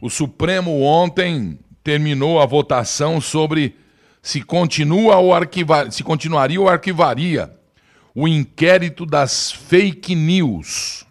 [0.00, 3.76] O Supremo ontem terminou a votação sobre
[4.22, 7.56] se continua ou arquivar, se continuaria ou arquivaria
[8.14, 11.06] o inquérito das fake news.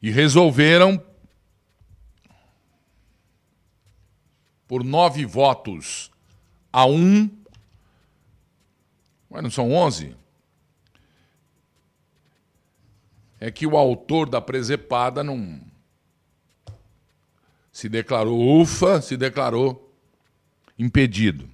[0.00, 1.02] E resolveram,
[4.66, 6.10] por nove votos
[6.72, 7.30] a um,
[9.32, 10.14] mas não são onze?
[13.40, 15.60] É que o autor da presepada não
[17.72, 19.96] se declarou, ufa, se declarou
[20.78, 21.50] impedido.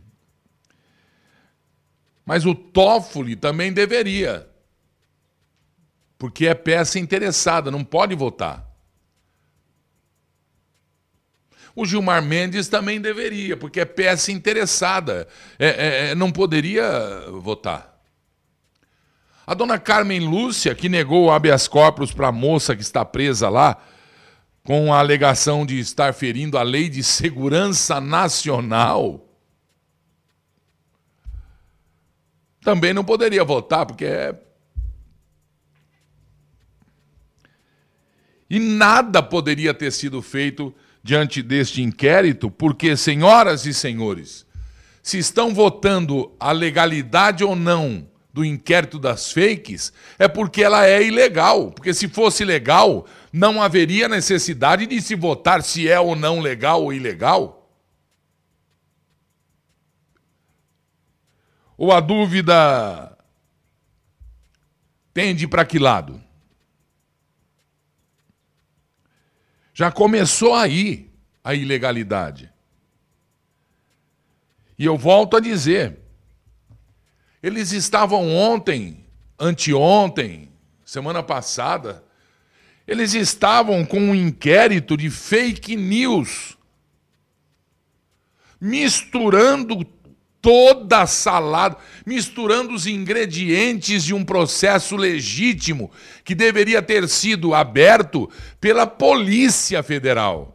[2.27, 4.50] Mas o Toffoli também deveria,
[6.19, 8.67] porque é peça interessada, não pode votar.
[11.78, 18.02] O Gilmar Mendes também deveria, porque é peça interessada, é, é, é não poderia votar.
[19.47, 23.48] A dona Carmen Lúcia, que negou o habeas corpus para a moça que está presa
[23.48, 23.80] lá,
[24.64, 29.24] com a alegação de estar ferindo a lei de segurança nacional,
[32.61, 34.34] também não poderia votar, porque é.
[38.50, 44.46] E nada poderia ter sido feito diante deste inquérito, porque, senhoras e senhores,
[45.02, 51.02] se estão votando a legalidade ou não do inquérito das fakes, é porque ela é
[51.02, 51.72] ilegal.
[51.72, 56.84] Porque se fosse legal, não haveria necessidade de se votar se é ou não legal
[56.84, 57.58] ou ilegal?
[61.77, 63.16] Ou a dúvida
[65.14, 66.27] tende para que lado?
[69.78, 71.08] Já começou aí
[71.44, 72.52] a ilegalidade.
[74.76, 76.00] E eu volto a dizer:
[77.40, 79.06] eles estavam ontem,
[79.38, 80.50] anteontem,
[80.84, 82.02] semana passada,
[82.88, 86.58] eles estavam com um inquérito de fake news,
[88.61, 89.84] misturando
[90.40, 91.76] toda salada,
[92.06, 95.90] misturando os ingredientes de um processo legítimo
[96.24, 100.54] que deveria ter sido aberto pela Polícia Federal.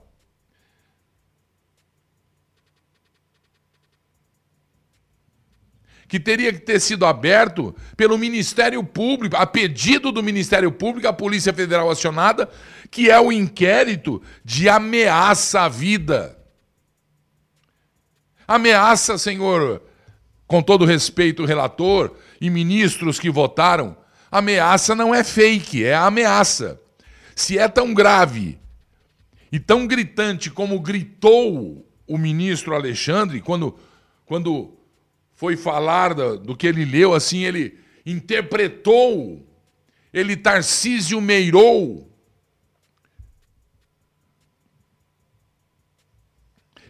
[6.06, 11.14] que teria que ter sido aberto pelo Ministério Público, a pedido do Ministério Público, a
[11.14, 12.48] Polícia Federal acionada,
[12.92, 16.38] que é o inquérito de ameaça à vida.
[18.48, 19.82] Ameaça, senhor,
[20.48, 23.96] com todo respeito, relator e ministros que votaram,
[24.32, 26.80] ameaça não é fake, é ameaça.
[27.36, 28.60] Se é tão grave
[29.52, 33.78] e tão gritante como gritou o ministro Alexandre quando,
[34.26, 34.78] quando
[35.34, 39.46] foi falar do, do que ele leu, assim, ele interpretou,
[40.14, 42.13] ele Tarcísio meirou.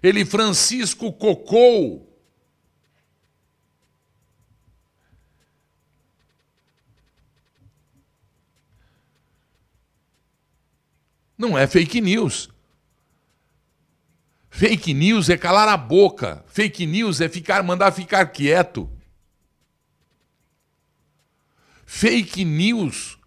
[0.04, 2.14] Ele Francisco cocou.
[11.38, 12.50] Não é fake news.
[14.50, 16.44] Fake news é calar a boca.
[16.48, 18.90] Fake news é ficar, mandar ficar quieto.
[21.86, 23.18] Fake news,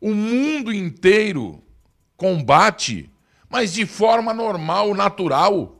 [0.00, 1.64] o mundo inteiro
[2.16, 3.10] combate,
[3.48, 5.79] mas de forma normal, natural.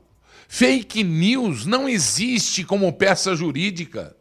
[0.53, 4.17] Fake news não existe como peça jurídica.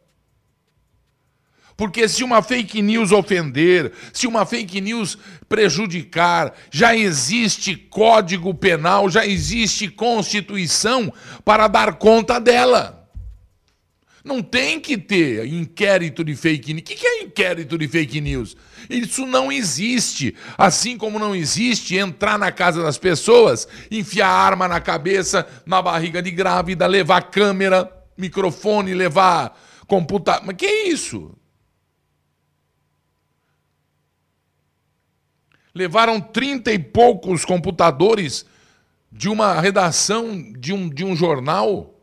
[1.75, 5.17] Porque se uma fake news ofender, se uma fake news
[5.49, 11.11] prejudicar, já existe código penal, já existe constituição
[11.43, 13.09] para dar conta dela.
[14.23, 16.83] Não tem que ter inquérito de fake news.
[16.83, 18.55] O que é inquérito de fake news?
[18.89, 20.35] Isso não existe.
[20.57, 26.21] Assim como não existe entrar na casa das pessoas, enfiar arma na cabeça, na barriga
[26.21, 30.43] de grávida, levar câmera, microfone, levar computador.
[30.45, 31.35] Mas que é isso?
[35.73, 38.45] levaram trinta e poucos computadores
[39.11, 41.95] de uma redação de um, de um jornal.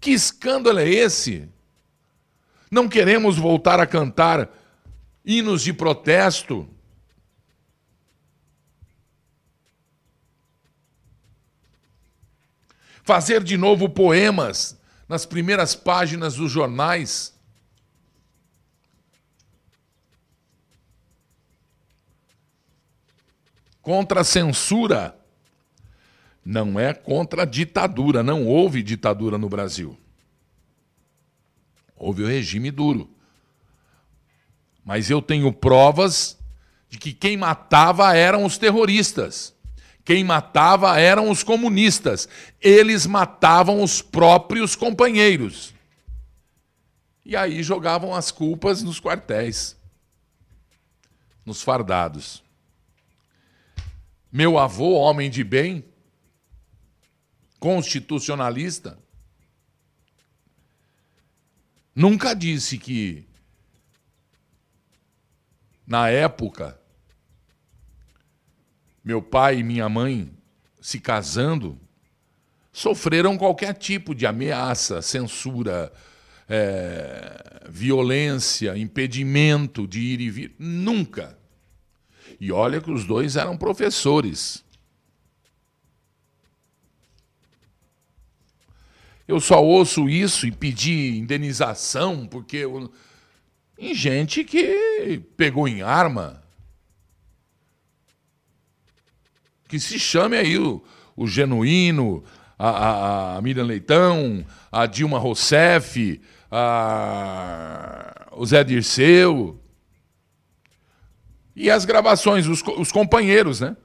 [0.00, 1.48] Que escândalo é esse?
[2.70, 4.48] Não queremos voltar a cantar
[5.24, 6.68] hinos de protesto.
[13.02, 14.78] Fazer de novo poemas
[15.08, 17.34] nas primeiras páginas dos jornais.
[23.84, 25.14] contra a censura,
[26.46, 29.96] Não é contra a ditadura, não houve ditadura no Brasil.
[32.04, 33.08] Houve o regime duro.
[34.84, 36.38] Mas eu tenho provas
[36.90, 39.54] de que quem matava eram os terroristas.
[40.04, 42.28] Quem matava eram os comunistas.
[42.60, 45.72] Eles matavam os próprios companheiros.
[47.24, 49.74] E aí jogavam as culpas nos quartéis,
[51.42, 52.44] nos fardados.
[54.30, 55.82] Meu avô, homem de bem,
[57.58, 59.02] constitucionalista,
[61.94, 63.26] nunca disse que,
[65.86, 66.78] na época,
[69.04, 70.32] meu pai e minha mãe
[70.80, 71.78] se casando,
[72.72, 75.92] sofreram qualquer tipo de ameaça, censura,
[76.48, 80.54] é, violência, impedimento de ir e vir.
[80.58, 81.38] Nunca.
[82.40, 84.64] E olha que os dois eram professores.
[89.26, 92.92] Eu só ouço isso e pedir indenização porque eu...
[93.78, 96.42] em gente que pegou em arma.
[99.66, 100.84] Que se chame aí o,
[101.16, 102.22] o Genuíno,
[102.58, 109.58] a, a, a Miriam Leitão, a Dilma Rousseff, a, o Zé Dirceu.
[111.56, 113.76] E as gravações, os, os companheiros, né?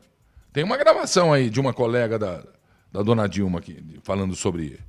[0.51, 2.43] Tem uma gravação aí de uma colega da,
[2.91, 4.79] da dona Dilma aqui, falando sobre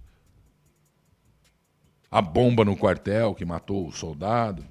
[2.11, 4.65] a bomba no quartel que matou o soldado.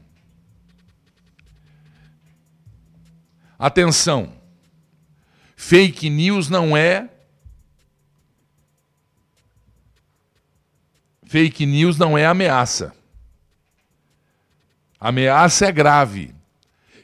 [3.58, 4.34] Atenção.
[5.56, 7.10] Fake news não é
[11.30, 12.92] Fake news não é ameaça.
[15.00, 16.34] Ameaça é grave.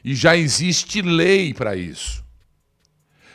[0.02, 2.24] E já existe lei para isso.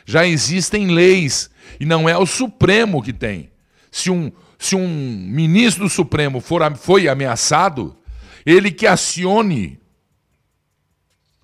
[0.04, 1.50] Já existem leis.
[1.80, 3.50] E não é o Supremo que tem.
[3.90, 4.30] Se um,
[4.62, 7.96] se um ministro do Supremo for, foi ameaçado,
[8.46, 9.80] ele que acione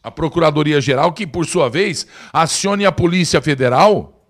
[0.00, 4.24] a Procuradoria-Geral, que por sua vez acione a Polícia Federal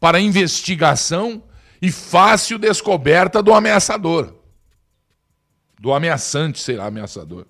[0.00, 1.42] para investigação
[1.82, 4.34] e fácil descoberta do ameaçador.
[5.78, 7.46] Do ameaçante, sei lá, ameaçador.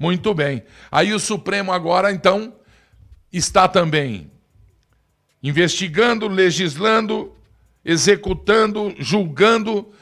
[0.00, 0.64] Muito bem.
[0.90, 2.56] Aí o Supremo agora, então,
[3.32, 4.32] está também
[5.40, 7.36] investigando, legislando
[7.86, 9.92] executando, julgando.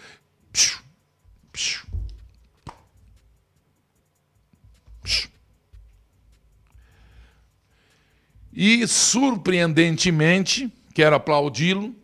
[8.51, 11.95] E, surpreendentemente, quero aplaudi-lo,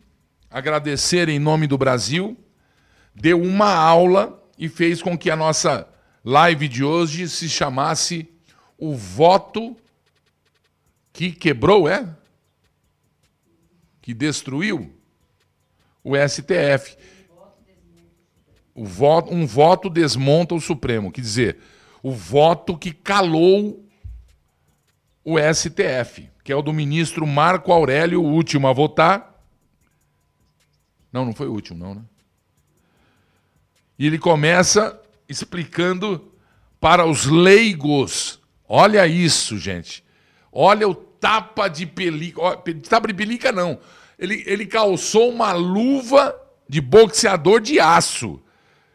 [0.51, 2.37] agradecer em nome do Brasil,
[3.15, 5.89] deu uma aula e fez com que a nossa
[6.23, 8.29] live de hoje se chamasse
[8.77, 9.75] O Voto
[11.11, 12.07] que Quebrou, é?
[14.03, 15.00] Que destruiu?
[16.03, 16.97] O STF.
[18.75, 21.13] O voto, um voto desmonta o Supremo.
[21.13, 21.59] Quer dizer,
[22.03, 23.85] o voto que calou
[25.25, 29.39] o STF, que é o do ministro Marco Aurélio, o último a votar.
[31.13, 32.03] Não, não foi o último, não, né?
[33.99, 34.99] E ele começa
[35.29, 36.33] explicando
[36.81, 38.41] para os leigos.
[38.67, 40.03] Olha isso, gente.
[40.51, 42.41] Olha o tapa de pelica.
[42.89, 43.79] Tapa de pelica, não
[44.21, 46.37] ele, ele calçou uma luva
[46.69, 48.39] de boxeador de aço,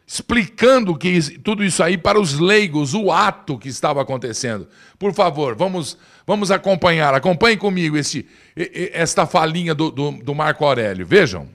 [0.06, 4.68] explicando que tudo isso aí para os leigos, o ato que estava acontecendo.
[4.96, 7.12] Por favor, vamos, vamos acompanhar.
[7.12, 8.24] Acompanhe comigo esse,
[8.54, 11.04] esta falinha do, do, do Marco Aurélio.
[11.04, 11.48] Vejam.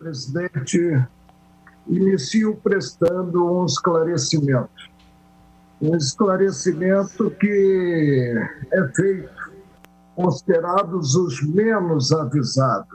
[0.00, 1.00] Presidente,
[1.88, 4.68] inicio prestando um esclarecimento.
[5.80, 8.34] Um esclarecimento que
[8.72, 9.35] é feito
[10.16, 12.88] considerados os menos avisados,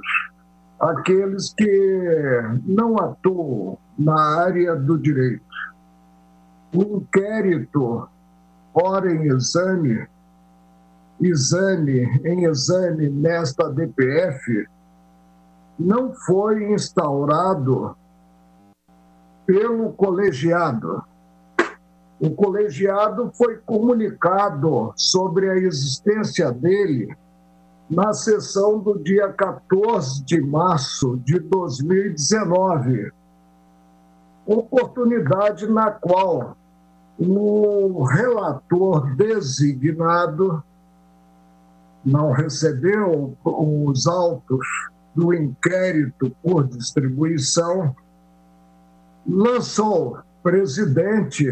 [0.80, 5.46] aqueles que não atuam na área do direito.
[6.74, 8.10] O inquérito,
[8.74, 10.08] ora em exame,
[11.20, 14.68] exame em exame nesta DPF,
[15.78, 17.96] não foi instaurado
[19.46, 21.04] pelo colegiado,
[22.22, 27.18] o colegiado foi comunicado sobre a existência dele
[27.90, 33.12] na sessão do dia 14 de março de 2019,
[34.46, 36.56] oportunidade na qual
[37.18, 40.64] o relator designado
[42.06, 44.68] não recebeu os autos
[45.16, 47.96] do inquérito por distribuição,
[49.28, 51.52] lançou presidente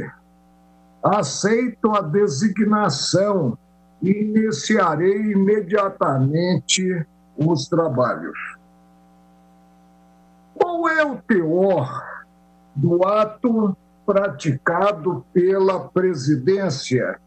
[1.01, 3.57] Aceito a designação
[4.01, 7.05] e iniciarei imediatamente
[7.37, 8.37] os trabalhos.
[10.55, 12.03] Qual é o teor
[12.75, 13.75] do ato
[14.05, 17.19] praticado pela presidência?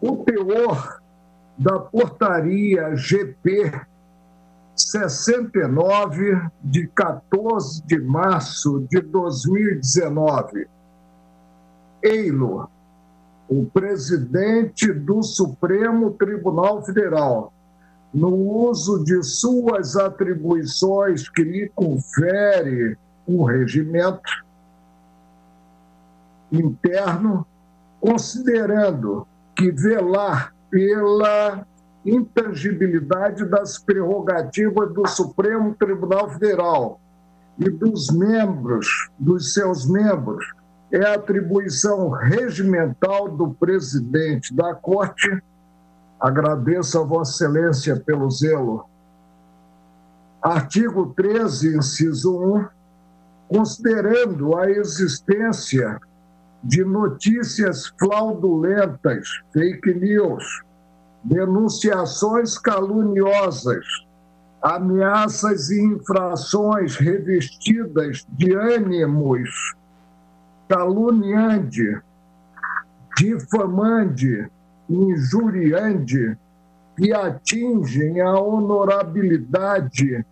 [0.00, 1.00] O teor
[1.56, 3.80] da portaria GP
[4.74, 10.66] 69 de 14 de março de 2019.
[12.02, 12.68] Eilo,
[13.48, 17.52] o presidente do Supremo Tribunal Federal,
[18.12, 24.30] no uso de suas atribuições que lhe confere o regimento
[26.50, 27.46] interno,
[28.00, 31.66] considerando que velar pela
[32.04, 37.00] intangibilidade das prerrogativas do Supremo Tribunal Federal
[37.58, 40.44] e dos membros, dos seus membros,
[40.92, 45.42] é atribuição regimental do presidente da Corte.
[46.20, 48.84] Agradeço a Vossa Excelência pelo zelo.
[50.42, 52.66] Artigo 13, inciso 1,
[53.48, 55.98] considerando a existência
[56.62, 60.44] de notícias fraudulentas, fake news,
[61.24, 63.84] denunciações caluniosas,
[64.60, 69.74] ameaças e infrações revestidas de ânimos
[70.68, 72.00] caluniante,
[73.16, 74.50] difamante,
[74.88, 76.36] injuriante,
[76.96, 80.24] que atingem a honorabilidade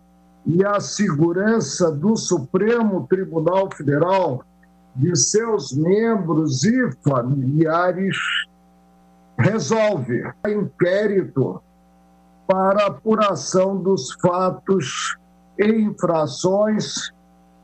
[0.45, 4.43] e a segurança do Supremo Tribunal Federal,
[4.95, 8.17] de seus membros e familiares,
[9.37, 11.61] resolve inquérito
[12.45, 15.17] para apuração dos fatos
[15.57, 17.13] e infrações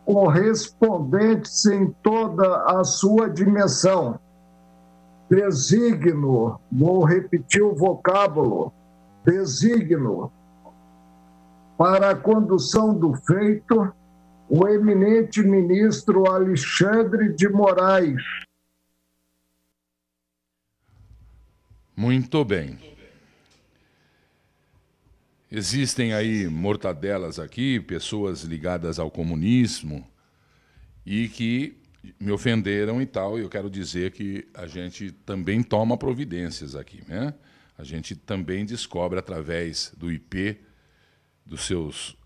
[0.07, 4.17] correspondentes em toda a sua dimensão.
[5.29, 8.71] Designo, vou repetir o vocábulo,
[9.25, 10.31] designo
[11.77, 13.93] para a condução do feito
[14.49, 18.23] o eminente ministro Alexandre de Moraes,
[21.97, 22.96] Muito bem.
[25.49, 30.05] Existem aí mortadelas aqui, pessoas ligadas ao comunismo
[31.05, 31.77] e que
[32.19, 33.39] me ofenderam e tal.
[33.39, 37.33] Eu quero dizer que a gente também toma providências aqui, né?
[37.77, 40.59] A gente também descobre através do IP
[41.45, 42.17] dos seus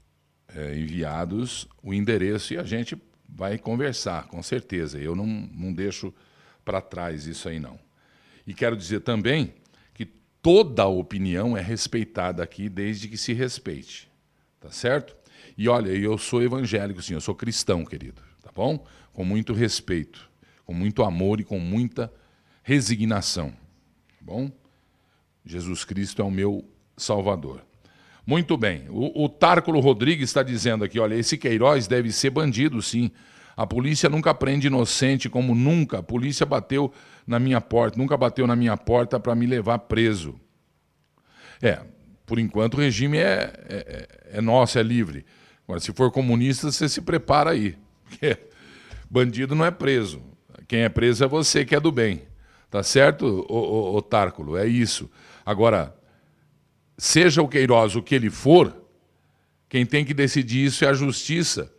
[0.47, 2.99] é, enviados o endereço e a gente
[3.29, 4.99] vai conversar, com certeza.
[4.99, 6.11] Eu não, não deixo
[6.65, 7.79] para trás isso aí não.
[8.47, 9.53] E quero dizer também
[10.41, 14.09] toda opinião é respeitada aqui desde que se respeite.
[14.59, 15.15] Tá certo?
[15.57, 18.85] E olha, eu sou evangélico, sim, eu sou cristão, querido, tá bom?
[19.11, 20.29] Com muito respeito,
[20.65, 22.11] com muito amor e com muita
[22.63, 24.51] resignação, tá bom?
[25.45, 26.63] Jesus Cristo é o meu
[26.95, 27.65] Salvador.
[28.25, 32.81] Muito bem, o, o Tárculo Rodrigues está dizendo aqui, olha, esse Queiroz deve ser bandido,
[32.81, 33.11] sim.
[33.55, 35.99] A polícia nunca prende inocente como nunca.
[35.99, 36.91] A polícia bateu
[37.27, 40.39] na minha porta, nunca bateu na minha porta para me levar preso.
[41.61, 41.81] É,
[42.25, 45.25] por enquanto o regime é, é, é, nosso, é livre.
[45.63, 47.77] Agora, se for comunista, você se prepara aí.
[48.09, 48.37] Porque
[49.09, 50.21] bandido não é preso.
[50.67, 52.23] Quem é preso é você que é do bem.
[52.69, 54.55] Tá certo, ô, ô Tárculo?
[54.55, 55.11] É isso.
[55.45, 55.93] Agora,
[56.97, 58.81] seja o Queiroz o que ele for,
[59.67, 61.73] quem tem que decidir isso é a justiça.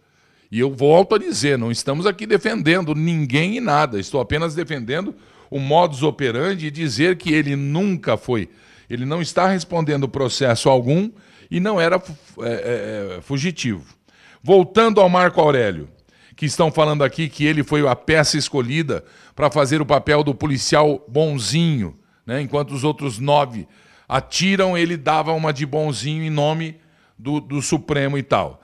[0.53, 5.15] E eu volto a dizer, não estamos aqui defendendo ninguém e nada, estou apenas defendendo
[5.51, 8.51] o modus operandi e dizer que ele nunca foi,
[8.91, 11.11] ele não está respondendo processo algum
[11.51, 11.97] e não era
[12.43, 13.95] é, é, fugitivo.
[14.43, 15.89] Voltando ao Marco Aurélio,
[16.37, 19.03] que estão falando aqui que ele foi a peça escolhida
[19.35, 22.43] para fazer o papel do policial bonzinho, né?
[22.43, 23.67] enquanto os outros nove
[24.07, 26.77] atiram, ele dava uma de bonzinho em nome
[27.19, 28.63] do, do Supremo e tal.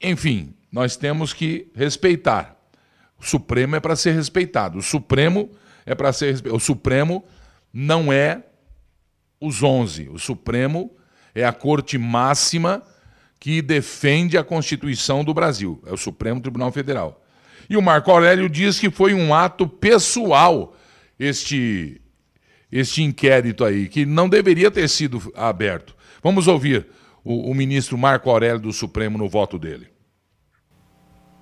[0.00, 2.56] Enfim, nós temos que respeitar.
[3.16, 4.78] O Supremo é para ser respeitado.
[4.78, 5.48] O Supremo
[5.86, 6.56] é para ser respeitado.
[6.56, 7.24] O Supremo
[7.72, 8.42] não é
[9.40, 10.08] os 11.
[10.08, 10.90] O Supremo
[11.32, 12.82] é a corte máxima
[13.38, 15.80] que defende a Constituição do Brasil.
[15.86, 17.24] É o Supremo Tribunal Federal.
[17.70, 20.76] E o Marco Aurélio diz que foi um ato pessoal
[21.20, 22.00] este,
[22.72, 25.94] este inquérito aí, que não deveria ter sido aberto.
[26.20, 26.88] Vamos ouvir
[27.22, 29.93] o, o ministro Marco Aurélio do Supremo no voto dele.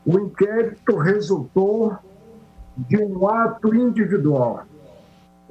[0.04, 1.96] O inquérito resultou
[2.76, 4.64] de um ato individual.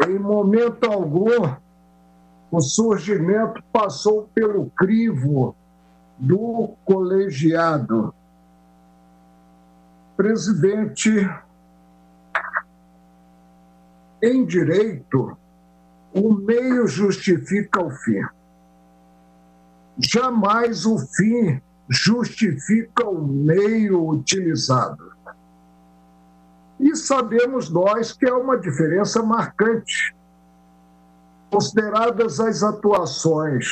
[0.07, 1.55] Em momento algum,
[2.51, 5.55] o surgimento passou pelo crivo
[6.17, 8.13] do colegiado.
[10.17, 11.29] Presidente,
[14.21, 15.37] em direito,
[16.13, 18.21] o meio justifica o fim.
[19.97, 25.11] Jamais o fim justifica o meio utilizado.
[26.79, 30.15] E sabemos nós que é uma diferença marcante,
[31.49, 33.67] consideradas as atuações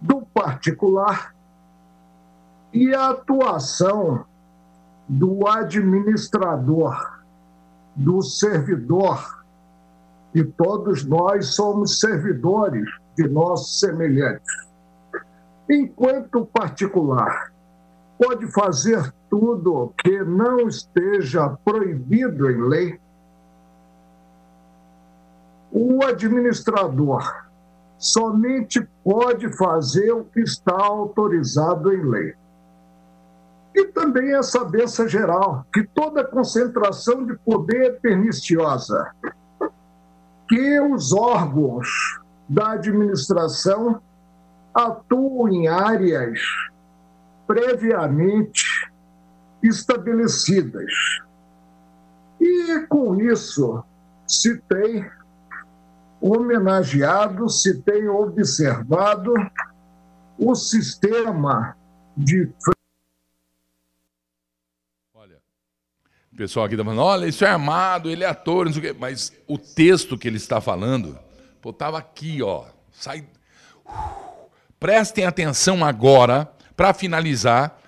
[0.00, 1.34] do particular
[2.72, 4.24] e a atuação
[5.06, 7.20] do administrador,
[7.94, 9.44] do servidor,
[10.34, 14.71] e todos nós somos servidores de nossos semelhantes.
[15.72, 17.50] Enquanto particular
[18.18, 23.00] pode fazer tudo que não esteja proibido em lei,
[25.70, 27.48] o administrador
[27.96, 32.34] somente pode fazer o que está autorizado em lei.
[33.74, 39.10] E também essa benção geral, que toda concentração de poder é perniciosa,
[40.46, 44.02] que os órgãos da administração
[44.74, 46.40] atuam em áreas
[47.46, 48.90] previamente
[49.62, 50.92] estabelecidas.
[52.40, 53.84] E com isso
[54.26, 55.08] se tem
[56.20, 59.34] homenageado, se tem observado
[60.38, 61.76] o sistema
[62.16, 62.50] de
[66.32, 68.84] O pessoal aqui está falando, olha, isso é armado, ele é ator, não sei o
[68.86, 68.96] quê.
[68.98, 71.18] Mas o texto que ele está falando,
[71.60, 72.64] pô, estava aqui, ó.
[72.90, 73.28] Sai.
[74.82, 77.78] Prestem atenção agora, para finalizar.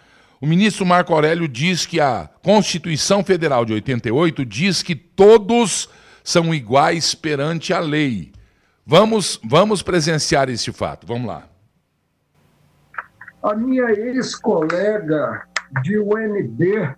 [0.40, 5.88] O ministro Marco Aurélio diz que a Constituição Federal de 88 diz que todos
[6.22, 8.30] são iguais perante a lei.
[8.86, 11.04] Vamos, vamos presenciar esse fato.
[11.04, 11.48] Vamos lá.
[13.42, 15.48] A minha ex-colega
[15.82, 16.94] de UNB,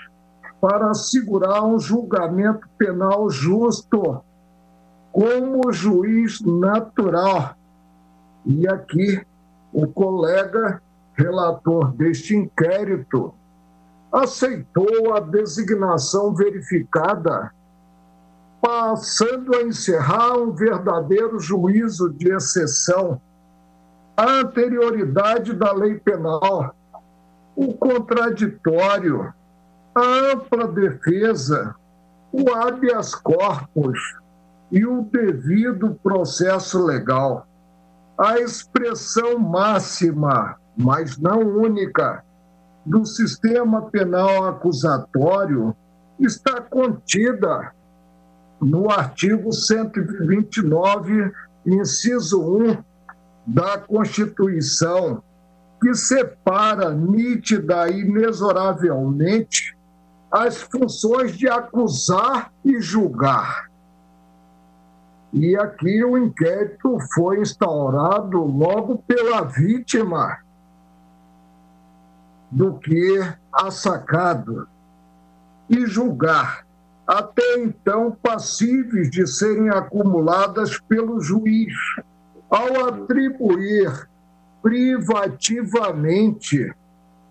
[0.59, 4.21] para assegurar um julgamento penal justo
[5.11, 7.55] como juiz natural.
[8.45, 9.23] E aqui
[9.71, 10.81] o colega
[11.13, 13.33] relator deste inquérito
[14.11, 17.51] aceitou a designação verificada,
[18.61, 23.19] passando a encerrar um verdadeiro juízo de exceção
[24.15, 26.75] a anterioridade da lei penal,
[27.55, 29.33] o contraditório,
[29.95, 30.01] a
[30.33, 31.73] ampla defesa,
[32.31, 34.20] o habeas corpus
[34.71, 37.45] e o devido processo legal.
[38.17, 42.23] A expressão máxima, mas não única,
[42.85, 45.75] do sistema penal acusatório
[46.19, 47.71] está contida
[48.59, 51.31] no artigo 129,
[51.65, 52.77] inciso 1
[53.45, 55.21] da Constituição
[55.81, 59.75] que separa nítida e inexoravelmente
[60.31, 63.70] as funções de acusar e julgar.
[65.33, 70.39] E aqui o inquérito foi instaurado logo pela vítima
[72.51, 73.17] do que
[73.53, 74.67] assacado
[75.69, 76.65] e julgar,
[77.07, 81.73] até então passíveis de serem acumuladas pelo juiz
[82.49, 84.09] ao atribuir
[84.61, 86.73] privativamente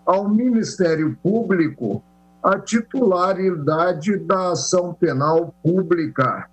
[0.03, 2.01] ao Ministério Público
[2.41, 6.49] a titularidade da ação penal pública.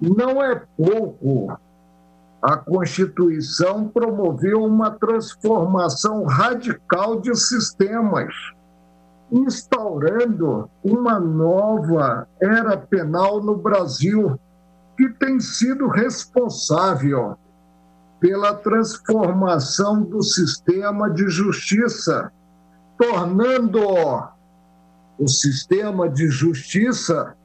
[0.00, 1.58] Não é pouco.
[2.42, 8.32] A Constituição promoveu uma transformação radical de sistemas
[9.30, 14.38] instaurando uma nova era penal no Brasil,
[14.96, 17.36] que tem sido responsável
[18.20, 22.32] pela transformação do sistema de justiça,
[22.98, 23.80] tornando
[25.18, 27.35] o sistema de justiça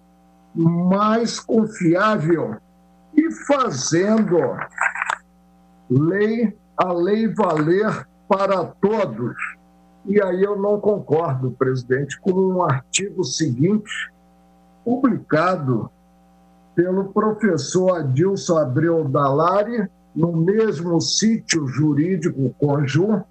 [0.53, 2.57] mais confiável
[3.15, 4.37] e fazendo
[5.89, 9.35] lei a lei valer para todos.
[10.05, 14.11] E aí eu não concordo, presidente, com um artigo seguinte,
[14.83, 15.91] publicado
[16.73, 23.23] pelo professor Adilson Abreu Dalari, no mesmo sítio jurídico Conjur,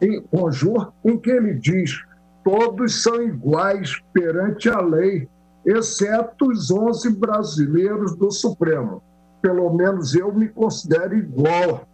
[0.00, 2.04] em, Conjur, em que ele diz:
[2.42, 5.28] todos são iguais perante a lei,
[5.64, 9.02] exceto os 11 brasileiros do Supremo.
[9.40, 11.88] Pelo menos eu me considero igual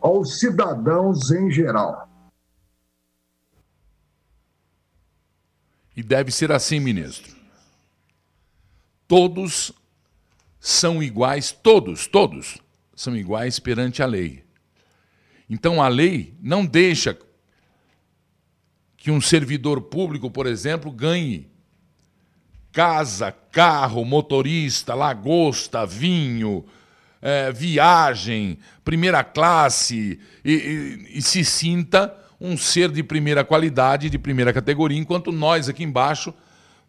[0.00, 2.08] aos cidadãos em geral.
[5.94, 7.36] E deve ser assim, ministro.
[9.06, 9.72] Todos
[10.58, 12.58] são iguais, todos, todos
[12.94, 14.42] são iguais perante a lei.
[15.50, 17.18] Então a lei não deixa
[18.96, 21.51] que um servidor público, por exemplo, ganhe
[22.72, 26.64] casa, carro, motorista, lagosta, vinho,
[27.20, 34.18] é, viagem, primeira classe e, e, e se sinta um ser de primeira qualidade, de
[34.18, 36.34] primeira categoria, enquanto nós aqui embaixo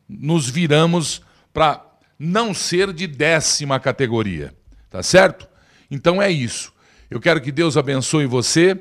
[0.10, 1.22] nos viramos
[1.54, 1.86] para
[2.18, 4.54] não ser de décima categoria.
[4.90, 5.48] Tá certo?
[5.90, 6.74] Então é isso.
[7.10, 8.80] Eu quero que Deus abençoe você.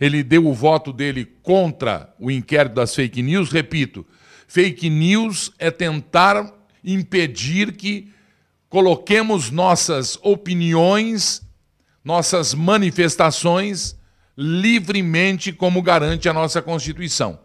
[0.00, 3.50] Ele deu o voto dele contra o inquérito das fake news.
[3.50, 4.06] Repito,
[4.46, 6.52] fake news é tentar
[6.82, 8.12] impedir que
[8.68, 11.42] coloquemos nossas opiniões,
[12.04, 13.96] nossas manifestações
[14.36, 17.38] livremente, como garante a nossa Constituição.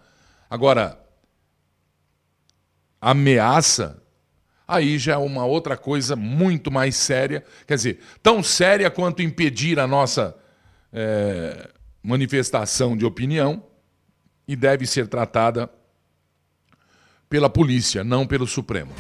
[0.50, 1.00] Agora,
[3.00, 4.02] ameaça,
[4.68, 9.80] aí já é uma outra coisa muito mais séria, quer dizer, tão séria quanto impedir
[9.80, 10.36] a nossa
[10.92, 11.70] é,
[12.02, 13.64] manifestação de opinião
[14.48, 15.70] e deve ser tratada
[17.30, 18.92] pela polícia, não pelo Supremo.